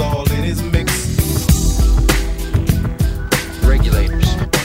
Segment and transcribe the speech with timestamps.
[0.00, 0.92] all in his mix.
[3.64, 4.55] Regulators.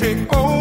[0.00, 0.59] Take over.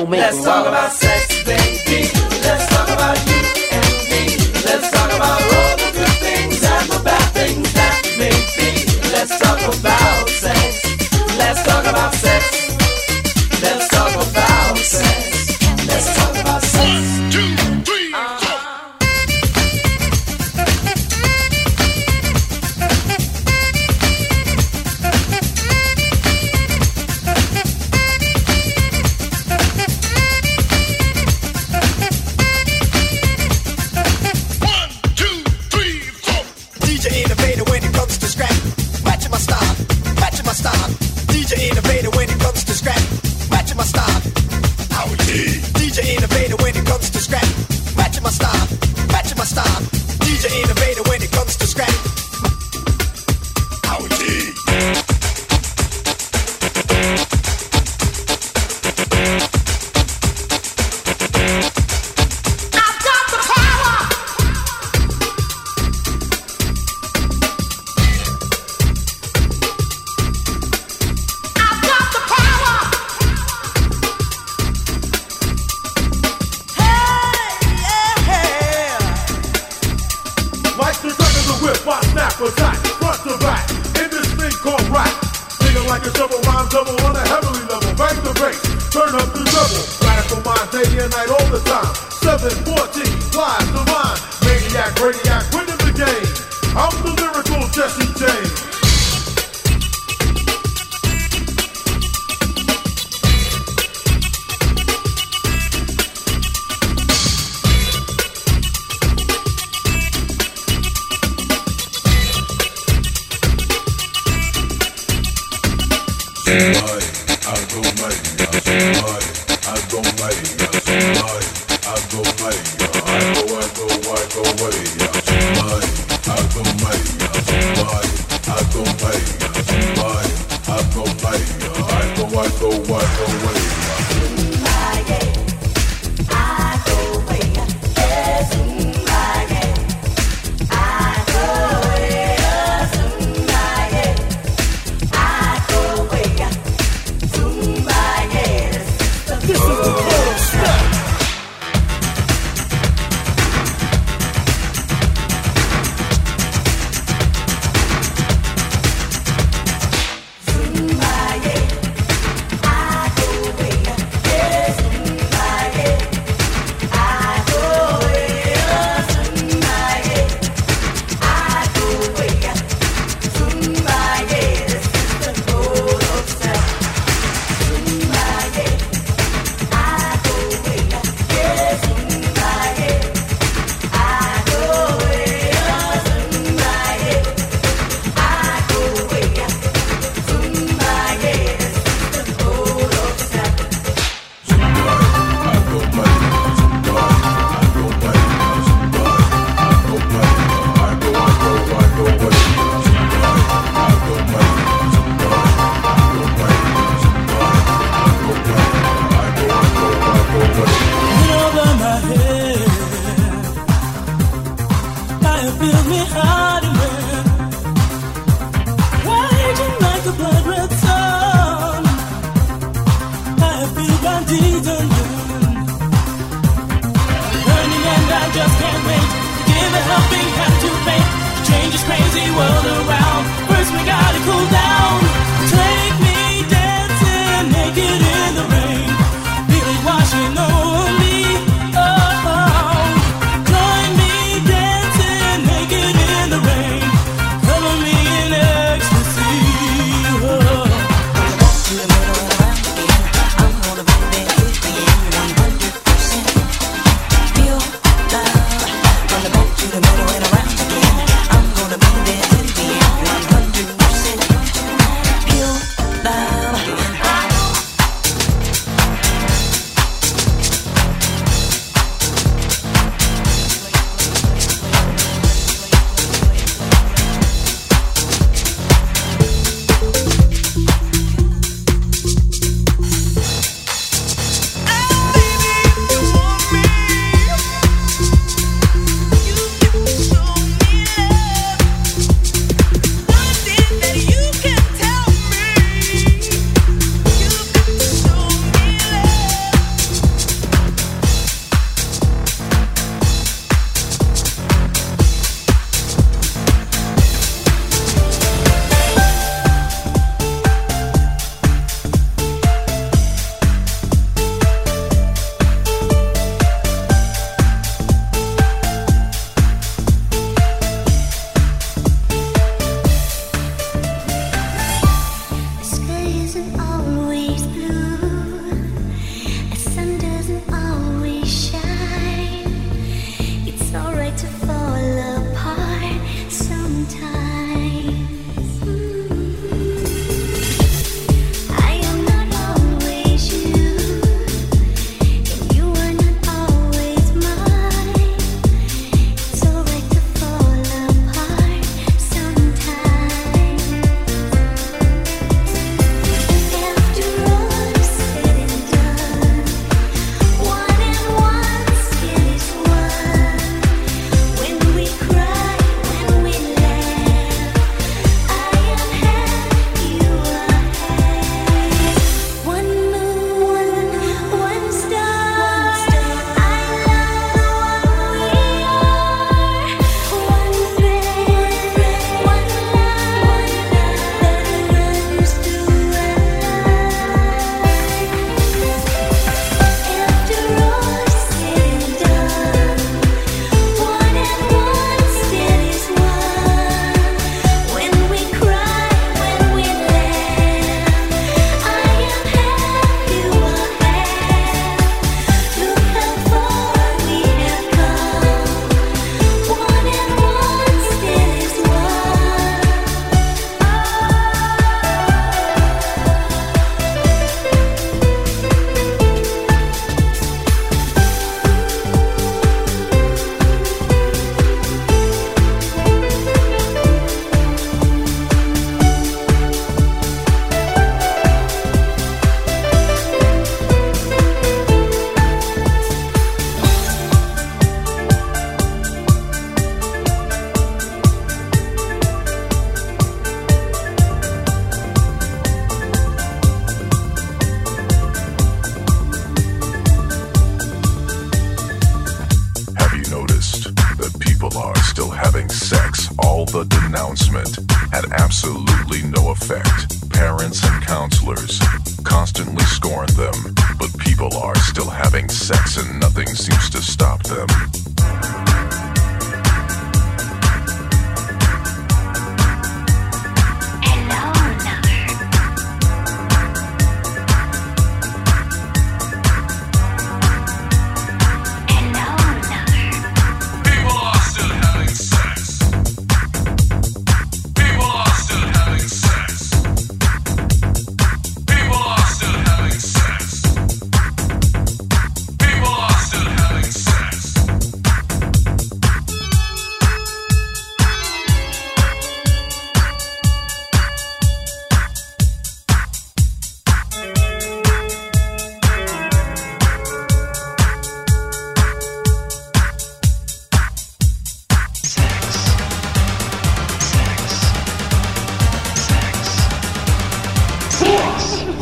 [0.00, 0.44] still make Let's love.
[0.44, 2.08] talk about sex, baby.
[2.42, 3.40] Let's talk about you
[3.72, 4.22] and me.
[4.64, 8.70] Let's talk about all the good things and the bad things that may be.
[9.12, 10.09] Let's talk about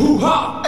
[0.09, 0.68] hoo-ha!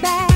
[0.00, 0.29] back.